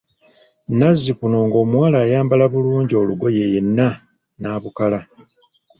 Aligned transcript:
Nazzikuno 0.77 1.37
ng'omuwala 1.47 1.97
ayambala 2.05 2.45
bulungi 2.53 2.93
olugoye 3.01 3.43
yenna 3.53 3.87
n'abukala. 4.39 4.99